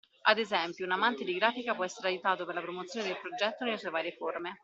Ad 0.31 0.39
esempio 0.39 0.83
un 0.85 0.93
amante 0.93 1.23
di 1.23 1.35
grafica 1.35 1.75
può 1.75 1.83
essere 1.83 2.09
di 2.17 2.21
aiuto 2.25 2.43
per 2.45 2.55
la 2.55 2.61
promozione 2.61 3.05
del 3.05 3.19
progetto 3.21 3.65
nelle 3.65 3.77
sue 3.77 3.91
varie 3.91 4.15
forme. 4.17 4.59